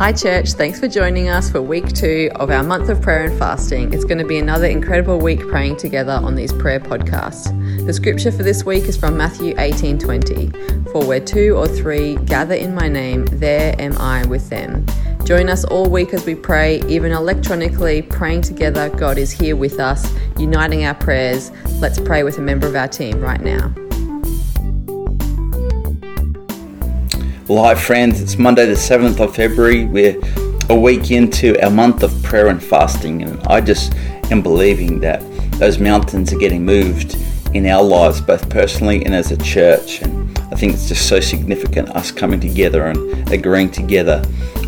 [0.00, 0.52] Hi, church.
[0.52, 3.92] Thanks for joining us for week two of our month of prayer and fasting.
[3.92, 7.44] It's going to be another incredible week praying together on these prayer podcasts.
[7.84, 10.52] The scripture for this week is from Matthew 18 20.
[10.90, 14.86] For where two or three gather in my name, there am I with them.
[15.24, 18.88] Join us all week as we pray, even electronically, praying together.
[18.88, 21.50] God is here with us, uniting our prayers.
[21.78, 23.74] Let's pray with a member of our team right now.
[27.50, 28.20] Well, hi, friends.
[28.20, 29.84] It's Monday, the 7th of February.
[29.84, 30.16] We're
[30.68, 33.92] a week into our month of prayer and fasting, and I just
[34.30, 35.20] am believing that
[35.58, 37.16] those mountains are getting moved
[37.52, 40.00] in our lives, both personally and as a church.
[40.00, 44.24] And I think it's just so significant us coming together and agreeing together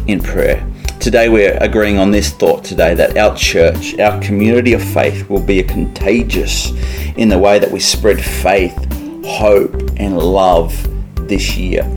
[0.08, 0.68] in prayer.
[0.98, 5.46] Today, we're agreeing on this thought today that our church, our community of faith, will
[5.46, 6.72] be contagious
[7.16, 8.74] in the way that we spread faith,
[9.24, 10.74] hope, and love
[11.28, 11.88] this year.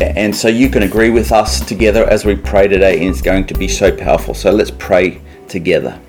[0.00, 3.46] And so you can agree with us together as we pray today, and it's going
[3.46, 4.34] to be so powerful.
[4.34, 6.00] So let's pray together.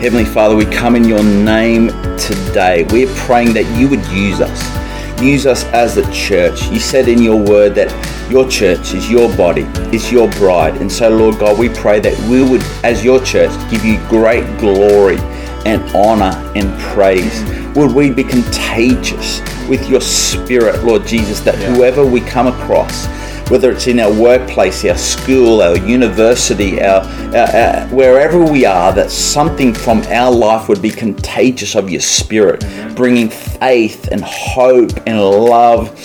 [0.00, 2.86] Heavenly Father, we come in your name today.
[2.92, 5.20] We're praying that you would use us.
[5.20, 6.68] Use us as a church.
[6.68, 7.90] You said in your word that
[8.30, 9.62] your church is your body,
[9.92, 10.76] is your bride.
[10.76, 14.44] And so, Lord God, we pray that we would, as your church, give you great
[14.60, 15.18] glory
[15.66, 17.42] and honor and praise.
[17.74, 21.74] Would we be contagious with your spirit, Lord Jesus, that yeah.
[21.74, 23.06] whoever we come across,
[23.50, 27.02] whether it's in our workplace, our school, our university, our,
[27.34, 32.00] our, our, wherever we are, that something from our life would be contagious of your
[32.00, 32.64] spirit,
[32.94, 35.96] bringing faith and hope and love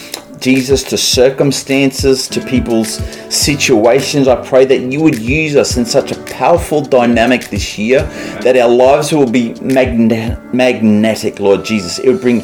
[0.44, 2.96] Jesus, to circumstances, to people's
[3.34, 4.28] situations.
[4.28, 8.02] I pray that you would use us in such a powerful dynamic this year
[8.42, 11.98] that our lives will be magne- magnetic, Lord Jesus.
[12.00, 12.42] It would bring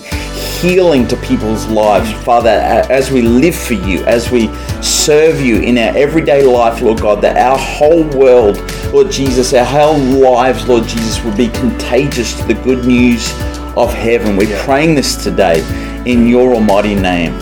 [0.61, 5.77] healing to people's lives, Father, as we live for you, as we serve you in
[5.77, 8.57] our everyday life, Lord God, that our whole world,
[8.93, 13.31] Lord Jesus, our whole lives, Lord Jesus, would be contagious to the good news
[13.77, 14.35] of heaven.
[14.35, 15.61] We're praying this today
[16.05, 17.33] in your almighty name.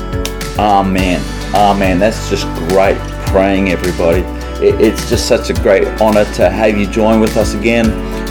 [0.60, 1.22] Amen.
[1.56, 2.00] Amen.
[2.00, 2.98] That's just great
[3.28, 4.22] praying, everybody.
[4.60, 7.86] It's just such a great honor to have you join with us again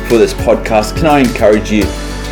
[0.08, 0.96] for this podcast.
[0.96, 1.84] Can I encourage you?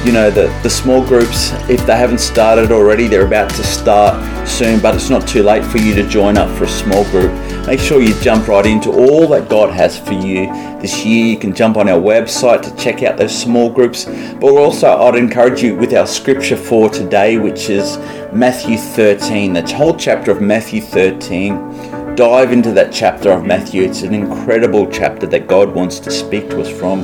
[0.05, 4.47] You know, the, the small groups, if they haven't started already, they're about to start
[4.47, 7.33] soon, but it's not too late for you to join up for a small group.
[7.67, 10.47] Make sure you jump right into all that God has for you
[10.83, 11.25] this year.
[11.25, 14.05] You can jump on our website to check out those small groups.
[14.05, 17.97] But also, I'd encourage you with our scripture for today, which is
[18.31, 22.15] Matthew 13, the whole chapter of Matthew 13.
[22.15, 23.85] Dive into that chapter of Matthew.
[23.85, 27.01] It's an incredible chapter that God wants to speak to us from.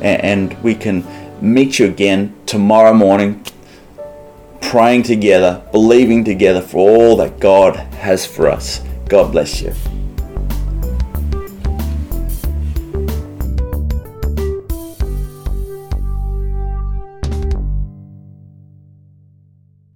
[0.00, 1.02] And we can
[1.40, 3.44] meet you again tomorrow morning
[4.60, 8.80] praying together, believing together for all that God has for us.
[9.08, 9.72] God bless you.